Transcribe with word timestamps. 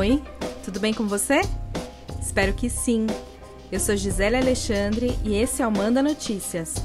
Oi, 0.00 0.22
tudo 0.64 0.80
bem 0.80 0.94
com 0.94 1.06
você? 1.06 1.42
Espero 2.18 2.54
que 2.54 2.70
sim. 2.70 3.06
Eu 3.70 3.78
sou 3.78 3.94
Gisele 3.94 4.34
Alexandre 4.34 5.14
e 5.22 5.36
esse 5.36 5.60
é 5.60 5.66
o 5.66 5.70
Manda 5.70 6.02
Notícias, 6.02 6.76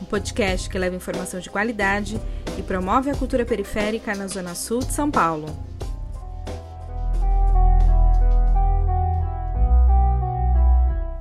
um 0.00 0.06
podcast 0.06 0.70
que 0.70 0.78
leva 0.78 0.96
informação 0.96 1.38
de 1.38 1.50
qualidade 1.50 2.18
e 2.58 2.62
promove 2.62 3.10
a 3.10 3.14
cultura 3.14 3.44
periférica 3.44 4.14
na 4.14 4.26
Zona 4.26 4.54
Sul 4.54 4.78
de 4.78 4.90
São 4.90 5.10
Paulo. 5.10 5.54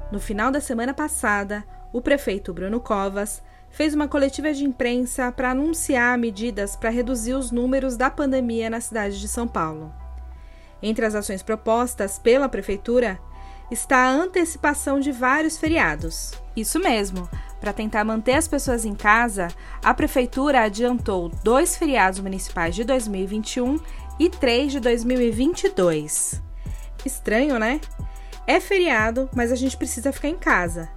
No 0.09 0.21
final 0.21 0.53
da 0.53 0.61
semana 0.61 0.93
passada, 0.93 1.65
o 1.91 1.99
prefeito 1.99 2.53
Bruno 2.53 2.79
Covas 2.79 3.43
fez 3.69 3.93
uma 3.93 4.07
coletiva 4.07 4.53
de 4.53 4.63
imprensa 4.63 5.29
para 5.33 5.51
anunciar 5.51 6.17
medidas 6.17 6.77
para 6.77 6.89
reduzir 6.89 7.33
os 7.33 7.51
números 7.51 7.97
da 7.97 8.09
pandemia 8.09 8.69
na 8.69 8.79
cidade 8.79 9.19
de 9.19 9.27
São 9.27 9.49
Paulo. 9.49 9.93
Entre 10.81 11.05
as 11.05 11.15
ações 11.15 11.43
propostas 11.43 12.17
pela 12.17 12.49
prefeitura 12.49 13.19
está 13.69 13.97
a 13.97 14.09
antecipação 14.09 14.99
de 14.99 15.11
vários 15.11 15.57
feriados. 15.57 16.33
Isso 16.55 16.79
mesmo, 16.79 17.29
para 17.59 17.71
tentar 17.71 18.03
manter 18.03 18.33
as 18.33 18.47
pessoas 18.47 18.83
em 18.83 18.93
casa, 18.93 19.47
a 19.83 19.93
prefeitura 19.93 20.63
adiantou 20.63 21.29
dois 21.43 21.77
feriados 21.77 22.19
municipais 22.19 22.75
de 22.75 22.83
2021 22.83 23.79
e 24.19 24.29
três 24.29 24.71
de 24.71 24.79
2022. 24.79 26.41
Estranho, 27.05 27.57
né? 27.57 27.79
É 28.45 28.59
feriado, 28.59 29.29
mas 29.33 29.51
a 29.51 29.55
gente 29.55 29.77
precisa 29.77 30.11
ficar 30.11 30.27
em 30.27 30.37
casa. 30.37 30.89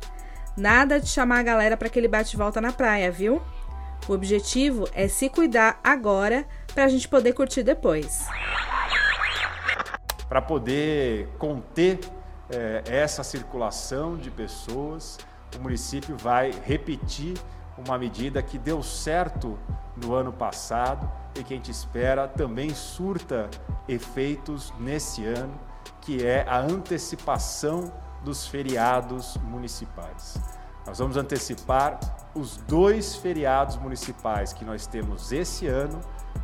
Nada 0.56 1.00
de 1.00 1.08
chamar 1.08 1.40
a 1.40 1.44
galera 1.44 1.76
para 1.76 1.88
aquele 1.88 2.08
bate-volta 2.08 2.60
na 2.60 2.72
praia, 2.72 3.10
viu? 3.10 3.40
O 4.08 4.12
objetivo 4.12 4.88
é 4.94 5.08
se 5.08 5.28
cuidar 5.28 5.78
agora 5.82 6.46
para 6.74 6.84
a 6.84 6.88
gente 6.88 7.08
poder 7.08 7.32
curtir 7.32 7.62
depois. 7.62 8.26
Para 10.28 10.40
poder 10.40 11.28
conter 11.38 12.00
é, 12.50 12.82
essa 12.86 13.22
circulação 13.22 14.16
de 14.16 14.30
pessoas, 14.30 15.18
o 15.56 15.62
município 15.62 16.16
vai 16.16 16.50
repetir 16.64 17.36
uma 17.76 17.98
medida 17.98 18.42
que 18.42 18.58
deu 18.58 18.82
certo 18.82 19.58
no 19.96 20.14
ano 20.14 20.32
passado 20.32 21.10
e 21.34 21.42
que 21.42 21.54
a 21.54 21.56
gente 21.56 21.70
espera 21.70 22.28
também 22.28 22.70
surta 22.70 23.50
efeitos 23.88 24.72
nesse 24.78 25.24
ano, 25.24 25.54
que 26.00 26.24
é 26.24 26.44
a 26.48 26.58
antecipação 26.58 27.92
dos 28.22 28.46
feriados 28.46 29.36
municipais. 29.38 30.38
Nós 30.86 30.98
vamos 30.98 31.16
antecipar 31.16 31.98
os 32.34 32.56
dois 32.56 33.16
feriados 33.16 33.76
municipais 33.76 34.52
que 34.52 34.64
nós 34.64 34.86
temos 34.86 35.32
esse 35.32 35.66
ano 35.66 36.00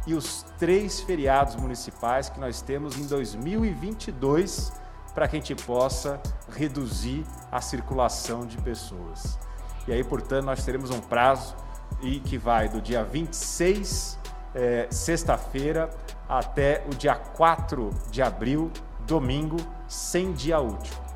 e 0.06 0.14
os 0.14 0.44
três 0.58 1.00
feriados 1.00 1.56
municipais 1.56 2.28
que 2.28 2.40
nós 2.40 2.62
temos 2.62 2.98
em 2.98 3.06
2022 3.06 4.72
para 5.14 5.26
que 5.28 5.36
a 5.36 5.40
gente 5.40 5.54
possa 5.54 6.20
reduzir 6.52 7.24
a 7.50 7.60
circulação 7.60 8.46
de 8.46 8.56
pessoas. 8.58 9.38
E 9.86 9.92
aí, 9.92 10.04
portanto, 10.04 10.44
nós 10.44 10.64
teremos 10.64 10.90
um 10.90 11.00
prazo 11.00 11.54
e 12.00 12.20
que 12.20 12.38
vai 12.38 12.68
do 12.68 12.80
dia 12.80 13.04
26, 13.04 14.18
é, 14.54 14.86
sexta-feira, 14.90 15.90
até 16.28 16.84
o 16.86 16.90
dia 16.90 17.14
4 17.14 17.90
de 18.10 18.22
abril, 18.22 18.70
domingo, 19.06 19.56
sem 19.88 20.32
dia 20.32 20.60
útil 20.60 21.10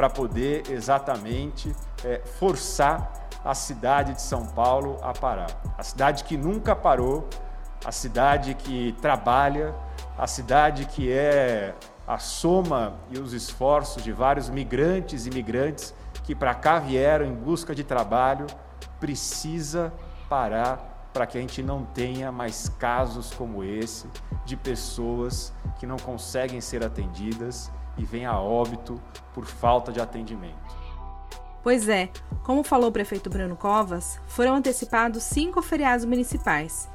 para 0.00 0.08
poder 0.08 0.62
exatamente 0.70 1.76
é, 2.02 2.22
forçar 2.38 3.12
a 3.44 3.54
cidade 3.54 4.14
de 4.14 4.22
São 4.22 4.46
Paulo 4.46 4.96
a 5.02 5.12
parar. 5.12 5.50
A 5.76 5.82
cidade 5.82 6.24
que 6.24 6.38
nunca 6.38 6.74
parou, 6.74 7.28
a 7.84 7.92
cidade 7.92 8.54
que 8.54 8.94
trabalha, 9.00 9.74
a 10.16 10.26
cidade 10.26 10.84
que 10.84 11.10
é 11.10 11.74
a 12.06 12.18
soma 12.18 12.94
e 13.10 13.18
os 13.18 13.32
esforços 13.32 14.02
de 14.02 14.12
vários 14.12 14.48
migrantes 14.48 15.26
e 15.26 15.30
imigrantes 15.30 15.94
que 16.24 16.34
para 16.34 16.54
cá 16.54 16.78
vieram 16.78 17.24
em 17.24 17.34
busca 17.34 17.74
de 17.74 17.84
trabalho, 17.84 18.46
precisa 18.98 19.92
parar 20.28 21.08
para 21.12 21.26
que 21.26 21.38
a 21.38 21.40
gente 21.40 21.62
não 21.62 21.84
tenha 21.84 22.30
mais 22.30 22.68
casos 22.68 23.32
como 23.34 23.64
esse 23.64 24.06
de 24.44 24.56
pessoas 24.56 25.52
que 25.78 25.86
não 25.86 25.96
conseguem 25.96 26.60
ser 26.60 26.84
atendidas 26.84 27.70
e 27.96 28.04
vem 28.04 28.26
a 28.26 28.38
óbito 28.38 29.00
por 29.34 29.44
falta 29.44 29.92
de 29.92 30.00
atendimento. 30.00 30.80
Pois 31.62 31.88
é, 31.88 32.08
como 32.42 32.62
falou 32.62 32.88
o 32.88 32.92
prefeito 32.92 33.28
Bruno 33.28 33.56
Covas, 33.56 34.20
foram 34.26 34.54
antecipados 34.54 35.22
cinco 35.24 35.60
feriados 35.60 36.04
municipais. 36.04 36.88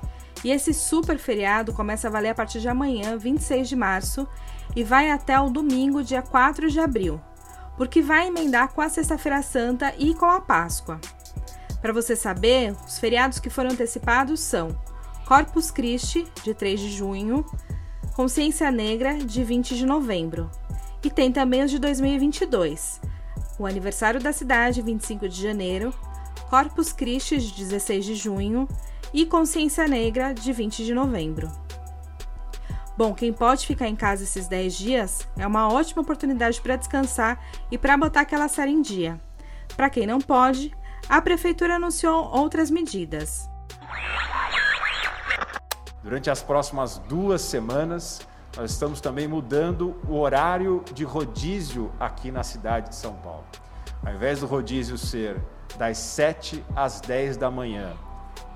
E 0.46 0.52
esse 0.52 0.76
super 0.76 1.18
feriado 1.18 1.74
começa 1.74 2.08
a 2.08 2.12
valer 2.12 2.30
a 2.30 2.36
partir 2.36 2.60
de 2.60 2.70
amanhã, 2.70 3.18
26 3.18 3.68
de 3.68 3.76
março, 3.76 4.28
e 4.76 4.84
vai 4.84 5.10
até 5.10 5.40
o 5.40 5.50
domingo, 5.50 6.04
dia 6.04 6.22
4 6.22 6.70
de 6.70 6.80
abril, 6.80 7.20
porque 7.76 8.00
vai 8.00 8.28
emendar 8.28 8.72
com 8.72 8.80
a 8.80 8.88
Sexta-feira 8.88 9.42
Santa 9.42 9.96
e 9.98 10.14
com 10.14 10.28
a 10.28 10.40
Páscoa. 10.40 11.02
Para 11.82 11.92
você 11.92 12.16
saber, 12.16 12.76
os 12.86 13.00
feriados 13.00 13.40
que 13.40 13.50
foram 13.50 13.72
antecipados 13.72 14.40
são 14.40 14.78
Corpus 15.28 15.72
Christi, 15.72 16.28
de 16.44 16.54
3 16.54 16.80
de 16.80 16.92
junho, 16.92 17.44
Consciência 18.14 18.70
Negra, 18.70 19.16
de 19.16 19.44
20 19.44 19.76
de 19.76 19.84
novembro, 19.84 20.48
e 21.04 21.10
tem 21.10 21.32
também 21.32 21.64
os 21.64 21.72
de 21.72 21.80
2022. 21.80 23.02
O 23.58 23.66
aniversário 23.66 24.22
da 24.22 24.32
cidade, 24.32 24.84
25 24.84 25.28
de 25.28 25.42
janeiro, 25.42 25.92
Corpus 26.52 26.94
Christi, 26.94 27.40
de 27.40 27.52
16 27.52 28.06
de 28.06 28.14
junho 28.14 28.68
e 29.16 29.26
Consciência 29.26 29.88
Negra, 29.88 30.34
de 30.34 30.52
20 30.52 30.84
de 30.84 30.94
novembro. 30.94 31.50
Bom, 32.98 33.14
quem 33.14 33.32
pode 33.32 33.66
ficar 33.66 33.88
em 33.88 33.96
casa 33.96 34.24
esses 34.24 34.46
10 34.50 34.76
dias 34.76 35.26
é 35.38 35.48
uma 35.48 35.72
ótima 35.72 36.02
oportunidade 36.02 36.60
para 36.60 36.76
descansar 36.76 37.42
e 37.72 37.78
para 37.78 37.96
botar 37.96 38.22
aquela 38.22 38.50
série 38.50 38.72
em 38.72 38.82
dia. 38.82 39.18
Para 39.78 39.90
quem 39.90 40.06
não 40.06 40.20
pode, 40.20 40.76
a 41.08 41.22
prefeitura 41.22 41.78
anunciou 41.78 42.30
outras 42.30 42.70
medidas. 42.70 43.50
Durante 46.04 46.30
as 46.30 46.44
próximas 46.44 46.98
duas 47.08 47.42
semanas, 47.42 48.20
nós 48.58 48.72
estamos 48.72 49.00
também 49.00 49.30
mudando 49.30 49.96
o 50.10 50.20
horário 50.20 50.84
de 50.94 51.06
rodízio 51.06 51.90
aqui 51.98 52.32
na 52.32 52.44
cidade 52.44 52.90
de 52.90 52.96
São 52.96 53.14
Paulo. 53.14 53.46
Ao 54.06 54.14
invés 54.14 54.42
do 54.42 54.46
rodízio 54.46 54.98
ser 54.98 55.42
das 55.78 56.00
7 56.00 56.62
às 56.76 57.00
10 57.00 57.38
da 57.38 57.50
manhã 57.50 57.96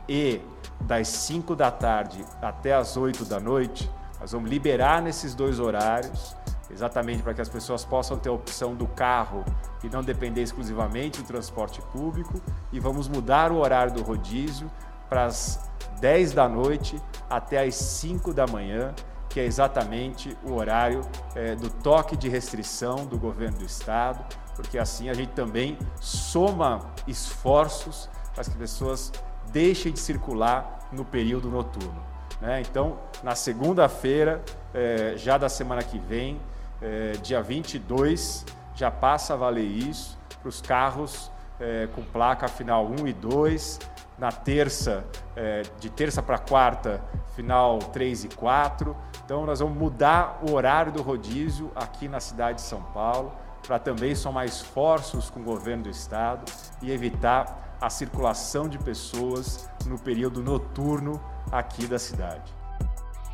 e 0.09 0.41
das 0.81 1.07
5 1.07 1.55
da 1.55 1.69
tarde 1.69 2.25
até 2.41 2.73
as 2.73 2.97
8 2.97 3.23
da 3.25 3.39
noite, 3.39 3.89
nós 4.19 4.31
vamos 4.31 4.49
liberar 4.49 5.03
nesses 5.03 5.35
dois 5.35 5.59
horários, 5.59 6.35
exatamente 6.71 7.21
para 7.21 7.35
que 7.35 7.41
as 7.41 7.47
pessoas 7.47 7.85
possam 7.85 8.17
ter 8.17 8.29
a 8.29 8.31
opção 8.31 8.73
do 8.73 8.87
carro 8.87 9.45
e 9.83 9.87
não 9.87 10.03
depender 10.03 10.41
exclusivamente 10.41 11.21
do 11.21 11.27
transporte 11.27 11.79
público, 11.93 12.41
e 12.71 12.79
vamos 12.79 13.07
mudar 13.07 13.51
o 13.51 13.57
horário 13.57 13.93
do 13.93 14.01
rodízio 14.01 14.69
para 15.07 15.25
as 15.25 15.59
10 15.99 16.33
da 16.33 16.49
noite 16.49 16.99
até 17.29 17.63
as 17.63 17.75
5 17.75 18.33
da 18.33 18.47
manhã, 18.47 18.95
que 19.29 19.39
é 19.39 19.45
exatamente 19.45 20.35
o 20.43 20.53
horário 20.53 21.01
é, 21.35 21.55
do 21.55 21.69
toque 21.69 22.17
de 22.17 22.27
restrição 22.27 23.05
do 23.05 23.17
governo 23.17 23.59
do 23.59 23.65
estado, 23.65 24.25
porque 24.55 24.79
assim 24.79 25.07
a 25.07 25.13
gente 25.13 25.33
também 25.33 25.77
soma 25.99 26.79
esforços 27.07 28.09
para 28.33 28.43
que 28.43 28.49
as 28.49 28.55
pessoas 28.55 29.11
deixem 29.49 29.91
de 29.91 29.99
circular 29.99 30.87
no 30.91 31.03
período 31.05 31.49
noturno. 31.49 32.03
Né? 32.41 32.61
Então, 32.61 32.97
na 33.21 33.35
segunda-feira, 33.35 34.41
é, 34.73 35.13
já 35.17 35.37
da 35.37 35.49
semana 35.49 35.83
que 35.83 35.99
vem, 35.99 36.39
é, 36.81 37.13
dia 37.21 37.41
22, 37.41 38.45
já 38.73 38.89
passa 38.89 39.33
a 39.33 39.37
valer 39.37 39.65
isso 39.65 40.17
para 40.39 40.49
os 40.49 40.61
carros 40.61 41.31
é, 41.59 41.87
com 41.93 42.01
placa 42.01 42.47
final 42.47 42.85
1 42.85 43.07
e 43.07 43.13
2, 43.13 43.79
na 44.17 44.31
terça, 44.31 45.03
é, 45.35 45.63
de 45.79 45.89
terça 45.89 46.23
para 46.23 46.37
quarta, 46.37 47.01
final 47.35 47.79
3 47.79 48.25
e 48.25 48.27
4. 48.29 48.95
Então, 49.25 49.45
nós 49.45 49.59
vamos 49.59 49.77
mudar 49.77 50.39
o 50.47 50.53
horário 50.53 50.91
do 50.91 51.01
rodízio 51.01 51.71
aqui 51.75 52.07
na 52.07 52.19
cidade 52.19 52.59
de 52.59 52.61
São 52.61 52.81
Paulo, 52.81 53.33
para 53.65 53.77
também 53.77 54.15
somar 54.15 54.45
esforços 54.45 55.29
com 55.29 55.41
o 55.41 55.43
governo 55.43 55.83
do 55.83 55.89
estado 55.89 56.49
e 56.81 56.91
evitar 56.91 57.68
a 57.81 57.89
circulação 57.89 58.67
de 58.67 58.77
pessoas 58.77 59.69
no 59.85 59.97
período 59.97 60.43
noturno 60.43 61.21
aqui 61.51 61.87
da 61.87 61.97
cidade. 61.97 62.53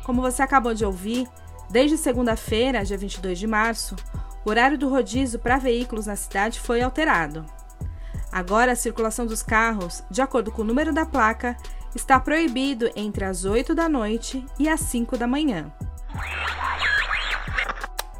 Como 0.04 0.22
você 0.22 0.42
acabou 0.42 0.72
de 0.72 0.84
ouvir, 0.84 1.28
desde 1.68 1.98
segunda-feira, 1.98 2.84
dia 2.84 2.96
22 2.96 3.38
de 3.38 3.46
março, 3.46 3.96
o 4.44 4.50
horário 4.50 4.78
do 4.78 4.88
rodízio 4.88 5.38
para 5.38 5.58
veículos 5.58 6.06
na 6.06 6.14
cidade 6.14 6.60
foi 6.60 6.80
alterado. 6.80 7.44
Agora, 8.30 8.72
a 8.72 8.76
circulação 8.76 9.26
dos 9.26 9.42
carros, 9.42 10.04
de 10.10 10.22
acordo 10.22 10.52
com 10.52 10.62
o 10.62 10.64
número 10.64 10.92
da 10.92 11.04
placa, 11.04 11.56
está 11.94 12.20
proibido 12.20 12.90
entre 12.94 13.24
as 13.24 13.44
8 13.44 13.74
da 13.74 13.88
noite 13.88 14.44
e 14.58 14.68
as 14.68 14.80
5 14.80 15.16
da 15.16 15.26
manhã. 15.26 15.72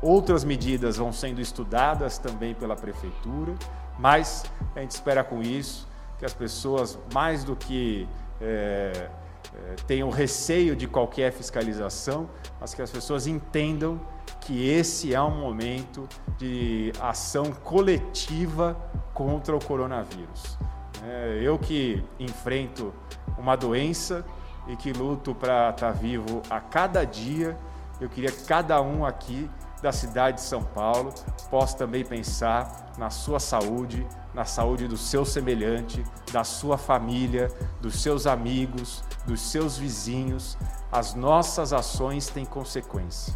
Outras 0.02 0.44
medidas 0.44 0.96
vão 0.96 1.12
sendo 1.12 1.40
estudadas 1.40 2.18
também 2.18 2.54
pela 2.54 2.74
prefeitura, 2.74 3.54
mas 3.98 4.44
a 4.74 4.80
gente 4.80 4.92
espera 4.92 5.22
com 5.22 5.42
isso 5.42 5.86
que 6.18 6.24
as 6.24 6.34
pessoas, 6.34 6.98
mais 7.12 7.44
do 7.44 7.54
que 7.54 8.08
é, 8.40 9.10
é, 9.54 9.74
tenham 9.86 10.10
receio 10.10 10.74
de 10.74 10.86
qualquer 10.86 11.32
fiscalização, 11.32 12.28
mas 12.60 12.74
que 12.74 12.82
as 12.82 12.90
pessoas 12.90 13.26
entendam 13.26 14.00
que 14.40 14.68
esse 14.68 15.14
é 15.14 15.20
um 15.20 15.40
momento 15.40 16.08
de 16.38 16.92
ação 17.00 17.52
coletiva 17.52 18.76
contra 19.12 19.56
o 19.56 19.64
coronavírus. 19.64 20.58
É, 21.02 21.40
eu 21.42 21.58
que 21.58 22.02
enfrento 22.18 22.92
uma 23.38 23.56
doença 23.56 24.24
e 24.68 24.76
que 24.76 24.92
luto 24.92 25.34
para 25.34 25.70
estar 25.70 25.92
tá 25.92 25.92
vivo 25.92 26.42
a 26.50 26.60
cada 26.60 27.04
dia, 27.04 27.56
eu 28.00 28.08
queria 28.08 28.30
que 28.30 28.44
cada 28.44 28.80
um 28.80 29.04
aqui 29.04 29.48
da 29.82 29.92
cidade 29.92 30.38
de 30.38 30.42
São 30.42 30.62
Paulo 30.62 31.12
possa 31.50 31.76
também 31.76 32.04
pensar 32.04 32.92
na 32.98 33.10
sua 33.10 33.38
saúde, 33.38 34.06
na 34.34 34.44
saúde 34.44 34.88
do 34.88 34.96
seu 34.96 35.24
semelhante, 35.24 36.02
da 36.32 36.44
sua 36.44 36.78
família, 36.78 37.48
dos 37.80 38.02
seus 38.02 38.26
amigos, 38.26 39.02
dos 39.26 39.40
seus 39.40 39.76
vizinhos. 39.76 40.56
As 40.90 41.14
nossas 41.14 41.72
ações 41.72 42.28
têm 42.28 42.44
consequência. 42.44 43.34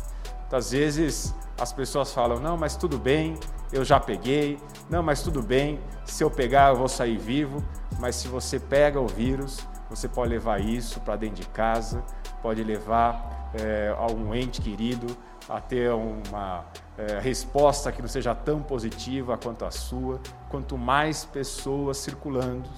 Às 0.51 0.73
vezes 0.73 1.35
as 1.59 1.73
pessoas 1.73 2.13
falam: 2.13 2.41
não, 2.41 2.57
mas 2.57 2.77
tudo 2.77 2.99
bem, 2.99 3.39
eu 3.73 3.85
já 3.85 4.01
peguei, 4.01 4.59
não, 4.89 5.03
mas 5.03 5.23
tudo 5.23 5.43
bem, 5.43 5.79
se 6.05 6.25
eu 6.25 6.31
pegar 6.31 6.71
eu 6.71 6.77
vou 6.77 6.89
sair 6.89 7.19
vivo. 7.19 7.65
Mas 7.99 8.17
se 8.17 8.29
você 8.29 8.59
pega 8.59 8.99
o 8.99 9.07
vírus, 9.07 9.59
você 9.91 10.09
pode 10.09 10.31
levar 10.31 10.61
isso 10.61 11.01
para 11.01 11.17
dentro 11.17 11.37
de 11.37 11.49
casa, 11.49 12.03
pode 12.41 12.65
levar 12.65 13.40
é, 13.55 13.95
a 13.97 14.07
um 14.07 14.35
ente 14.35 14.61
querido 14.61 15.17
a 15.49 15.61
ter 15.61 15.91
uma 15.93 16.65
é, 16.97 17.19
resposta 17.19 17.91
que 17.91 18.01
não 18.01 18.09
seja 18.09 18.35
tão 18.35 18.63
positiva 18.63 19.37
quanto 19.37 19.65
a 19.65 19.71
sua. 19.71 20.21
Quanto 20.49 20.79
mais 20.79 21.25
pessoas 21.25 21.97
circulando, 21.99 22.69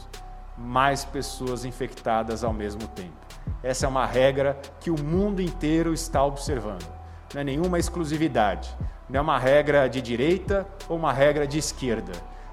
mais 0.56 1.04
pessoas 1.04 1.64
infectadas 1.64 2.42
ao 2.42 2.52
mesmo 2.52 2.86
tempo. 2.88 3.12
Essa 3.62 3.86
é 3.86 3.88
uma 3.88 4.06
regra 4.06 4.58
que 4.80 4.90
o 4.90 5.00
mundo 5.02 5.42
inteiro 5.42 5.92
está 5.92 6.24
observando. 6.24 6.86
Não 7.34 7.40
é 7.40 7.44
nenhuma 7.44 7.78
exclusividade, 7.78 8.74
não 9.08 9.19
é 9.19 9.20
uma 9.20 9.38
regra 9.38 9.88
de 9.88 10.00
direita 10.00 10.66
ou 10.88 10.96
uma 10.96 11.12
regra 11.12 11.46
de 11.46 11.58
esquerda. 11.58 12.12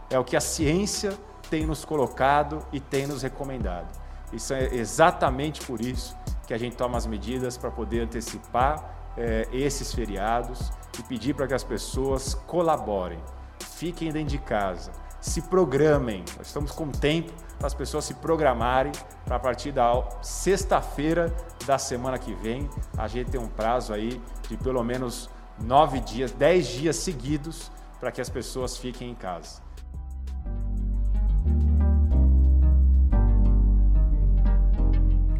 É 0.09 0.17
o 0.17 0.23
que 0.23 0.35
a 0.35 0.41
ciência 0.41 1.13
tem 1.49 1.65
nos 1.65 1.85
colocado 1.85 2.65
e 2.71 2.79
tem 2.79 3.07
nos 3.07 3.21
recomendado. 3.21 3.87
Isso 4.31 4.53
é 4.53 4.73
exatamente 4.75 5.65
por 5.65 5.81
isso 5.81 6.15
que 6.49 6.53
a 6.55 6.57
gente 6.57 6.75
toma 6.75 6.97
as 6.97 7.05
medidas 7.05 7.59
para 7.59 7.69
poder 7.69 7.99
antecipar 7.99 9.11
é, 9.15 9.47
esses 9.51 9.93
feriados 9.93 10.71
e 10.97 11.03
pedir 11.03 11.35
para 11.35 11.45
que 11.45 11.53
as 11.53 11.63
pessoas 11.63 12.33
colaborem, 12.33 13.19
fiquem 13.59 14.11
dentro 14.11 14.29
de 14.29 14.39
casa, 14.39 14.91
se 15.21 15.43
programem. 15.43 16.25
Nós 16.39 16.47
estamos 16.47 16.71
com 16.71 16.89
tempo 16.89 17.31
para 17.59 17.67
as 17.67 17.75
pessoas 17.75 18.05
se 18.05 18.15
programarem 18.15 18.91
para 19.25 19.35
a 19.35 19.39
partir 19.39 19.71
da 19.71 20.03
sexta-feira 20.23 21.31
da 21.67 21.77
semana 21.77 22.17
que 22.17 22.33
vem 22.33 22.67
a 22.97 23.07
gente 23.07 23.29
tem 23.29 23.39
um 23.39 23.47
prazo 23.47 23.93
aí 23.93 24.19
de 24.47 24.57
pelo 24.57 24.83
menos 24.83 25.29
nove 25.59 25.99
dias, 25.99 26.31
dez 26.31 26.65
dias 26.65 26.95
seguidos 26.95 27.71
para 27.99 28.11
que 28.11 28.21
as 28.21 28.29
pessoas 28.29 28.75
fiquem 28.75 29.11
em 29.11 29.15
casa. 29.15 29.61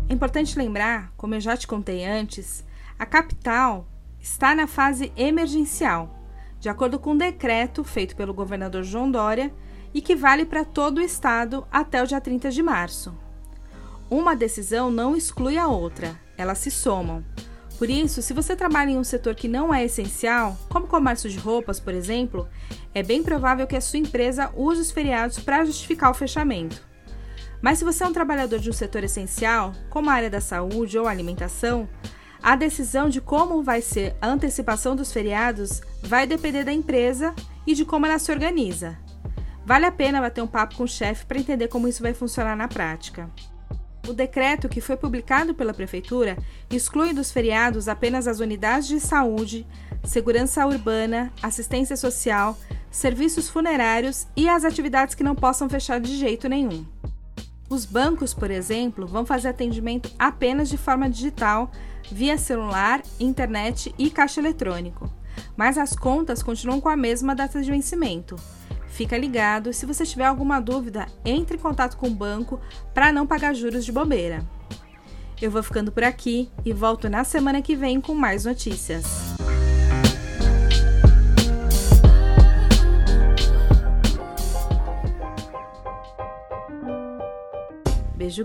É 0.10 0.14
importante 0.14 0.58
lembrar, 0.58 1.14
como 1.16 1.36
eu 1.36 1.40
já 1.40 1.56
te 1.56 1.68
contei 1.68 2.04
antes, 2.04 2.66
a 2.98 3.06
capital 3.06 3.88
está 4.20 4.56
na 4.56 4.66
fase 4.66 5.14
emergencial, 5.16 6.20
de 6.60 6.68
acordo 6.68 6.98
com 6.98 7.12
um 7.12 7.18
decreto 7.18 7.84
feito 7.84 8.16
pelo 8.16 8.34
governador 8.34 8.82
João 8.82 9.12
Dória 9.12 9.54
e 9.94 10.02
que 10.02 10.16
vale 10.16 10.46
para 10.46 10.66
todo 10.66 10.98
o 10.98 11.02
estado 11.02 11.66
até 11.72 12.02
o 12.02 12.08
dia 12.08 12.20
30 12.20 12.50
de 12.50 12.64
março. 12.64 13.16
Uma 14.10 14.36
decisão 14.36 14.90
não 14.90 15.16
exclui 15.16 15.60
a 15.60 15.68
outra, 15.68 16.20
elas 16.36 16.58
se 16.58 16.72
somam. 16.72 17.24
Por 17.78 17.88
isso, 17.88 18.24
se 18.24 18.34
você 18.34 18.56
trabalha 18.56 18.90
em 18.90 18.98
um 18.98 19.04
setor 19.04 19.36
que 19.36 19.48
não 19.48 19.72
é 19.72 19.86
essencial, 19.86 20.58
como 20.70 20.88
comércio 20.88 21.30
de 21.30 21.38
roupas, 21.38 21.80
por 21.80 21.94
exemplo, 21.94 22.50
é 22.96 23.04
bem 23.04 23.22
provável 23.22 23.68
que 23.68 23.76
a 23.76 23.82
sua 23.82 24.00
empresa 24.00 24.52
use 24.56 24.82
os 24.82 24.90
feriados 24.90 25.38
para 25.38 25.64
justificar 25.64 26.10
o 26.10 26.16
fechamento. 26.16 26.89
Mas 27.62 27.80
se 27.80 27.86
você 27.86 28.04
é 28.04 28.08
um 28.08 28.14
trabalhador 28.14 28.60
de 28.60 28.70
um 28.70 28.74
setor 28.74 29.04
essencial, 29.04 29.74
como 29.90 30.10
a 30.10 30.14
área 30.14 30.30
da 30.30 30.40
saúde 30.40 30.98
ou 30.98 31.08
alimentação, 31.08 31.90
a 32.42 32.56
decisão 32.56 33.10
de 33.10 33.20
como 33.20 33.62
vai 33.62 33.82
ser 33.82 34.16
a 34.22 34.28
antecipação 34.28 34.96
dos 34.96 35.12
feriados 35.12 35.82
vai 36.02 36.26
depender 36.26 36.64
da 36.64 36.72
empresa 36.72 37.34
e 37.68 37.76
de 37.76 37.84
como 37.84 38.06
ela 38.06 38.18
se 38.18 38.32
organiza. 38.32 38.98
Vale 39.66 39.86
a 39.86 39.92
pena 39.92 40.22
bater 40.22 40.42
um 40.42 40.48
papo 40.48 40.78
com 40.78 40.84
o 40.84 40.88
chefe 40.88 41.26
para 41.26 41.38
entender 41.38 41.68
como 41.68 41.88
isso 41.88 42.02
vai 42.02 42.14
funcionar 42.14 42.56
na 42.56 42.68
prática. 42.68 43.30
O 44.08 44.14
decreto 44.14 44.70
que 44.70 44.82
foi 44.82 44.98
publicado 44.98 45.54
pela 45.54 45.74
Prefeitura 45.74 46.38
exclui 46.72 47.14
dos 47.14 47.30
feriados 47.30 47.88
apenas 47.88 48.28
as 48.28 48.40
unidades 48.40 48.88
de 48.88 49.00
saúde, 49.00 49.68
segurança 50.04 50.66
urbana, 50.66 51.32
assistência 51.44 51.96
social, 51.96 52.58
serviços 52.90 53.50
funerários 53.50 54.26
e 54.36 54.50
as 54.50 54.64
atividades 54.64 55.14
que 55.14 55.24
não 55.24 55.36
possam 55.36 55.70
fechar 55.70 56.00
de 56.00 56.18
jeito 56.18 56.50
nenhum. 56.50 56.84
Os 57.70 57.86
bancos, 57.86 58.34
por 58.34 58.50
exemplo, 58.50 59.06
vão 59.06 59.24
fazer 59.24 59.50
atendimento 59.50 60.10
apenas 60.18 60.70
de 60.70 60.78
forma 60.78 61.08
digital, 61.08 61.72
via 62.12 62.36
celular, 62.36 63.04
internet 63.20 63.94
e 63.96 64.10
caixa 64.10 64.42
eletrônico. 64.42 65.08
Mas 65.56 65.78
as 65.78 65.96
contas 65.96 66.42
continuam 66.42 66.82
com 66.82 66.90
a 66.90 66.98
mesma 66.98 67.36
data 67.36 67.62
de 67.62 67.70
vencimento. 67.70 68.36
Fica 68.88 69.16
ligado, 69.16 69.72
se 69.72 69.86
você 69.86 70.04
tiver 70.04 70.26
alguma 70.26 70.60
dúvida, 70.60 71.06
entre 71.24 71.58
em 71.58 71.60
contato 71.60 71.96
com 71.96 72.08
o 72.08 72.16
banco 72.16 72.60
para 72.92 73.12
não 73.12 73.28
pagar 73.28 73.54
juros 73.54 73.86
de 73.86 73.92
bobeira. 73.92 74.44
Eu 75.40 75.52
vou 75.52 75.62
ficando 75.62 75.92
por 75.92 76.04
aqui 76.04 76.50
e 76.66 76.74
volto 76.74 77.08
na 77.08 77.24
semana 77.24 77.62
que 77.62 77.76
vem 77.76 78.02
com 78.02 78.16
mais 78.16 78.46
notícias. 78.46 79.29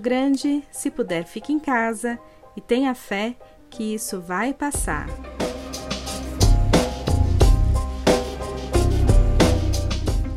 Grande, 0.01 0.63
se 0.71 0.91
puder, 0.91 1.25
fique 1.25 1.53
em 1.53 1.59
casa 1.59 2.19
e 2.57 2.61
tenha 2.61 2.95
fé 2.95 3.35
que 3.71 3.95
isso 3.95 4.21
vai 4.21 4.53
passar. 4.53 5.07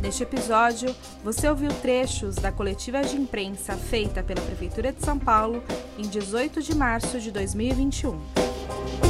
Neste 0.01 0.23
episódio, 0.23 0.95
você 1.23 1.49
ouviu 1.49 1.69
trechos 1.69 2.35
da 2.35 2.51
coletiva 2.51 3.01
de 3.01 3.17
imprensa 3.17 3.73
feita 3.75 4.23
pela 4.23 4.41
Prefeitura 4.41 4.91
de 4.91 5.03
São 5.03 5.19
Paulo 5.19 5.61
em 5.97 6.07
18 6.07 6.61
de 6.61 6.73
março 6.75 7.19
de 7.19 7.29
2021. 7.29 9.06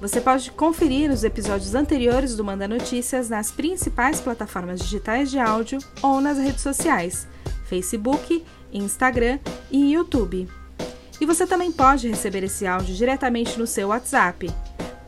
Você 0.00 0.20
pode 0.20 0.50
conferir 0.52 1.10
os 1.10 1.24
episódios 1.24 1.74
anteriores 1.74 2.34
do 2.34 2.42
Manda 2.42 2.66
Notícias 2.66 3.28
nas 3.28 3.50
principais 3.50 4.20
plataformas 4.20 4.80
digitais 4.80 5.30
de 5.30 5.38
áudio 5.38 5.78
ou 6.02 6.20
nas 6.20 6.38
redes 6.38 6.62
sociais, 6.62 7.28
Facebook, 7.66 8.42
Instagram 8.72 9.38
e 9.70 9.92
YouTube. 9.92 10.48
E 11.20 11.26
você 11.26 11.46
também 11.46 11.70
pode 11.70 12.08
receber 12.08 12.42
esse 12.42 12.66
áudio 12.66 12.94
diretamente 12.94 13.58
no 13.58 13.66
seu 13.66 13.88
WhatsApp 13.88 14.50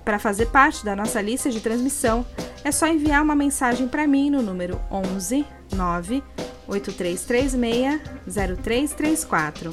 para 0.05 0.19
fazer 0.19 0.47
parte 0.47 0.85
da 0.85 0.97
nossa 0.97 1.21
lista 1.23 1.49
de 1.49 1.61
transmissão, 1.61 2.27
é 2.65 2.73
só 2.73 2.87
enviar 2.87 3.23
uma 3.23 3.35
mensagem 3.35 3.87
para 3.87 4.07
mim 4.07 4.31
no 4.31 4.43
número 4.43 4.81
11 4.91 5.45
9 5.75 6.23
8336 6.67 8.01
0334. 8.27 9.73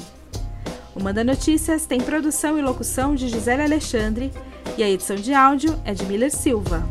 O 0.94 1.02
Manda 1.02 1.24
Notícias 1.24 1.86
tem 1.86 2.00
produção 2.00 2.58
e 2.58 2.62
locução 2.62 3.14
de 3.14 3.28
Gisele 3.28 3.62
Alexandre 3.62 4.32
e 4.76 4.82
a 4.82 4.88
edição 4.88 5.16
de 5.16 5.32
áudio 5.32 5.78
é 5.84 5.92
de 5.92 6.04
Miller 6.04 6.30
Silva. 6.30 6.82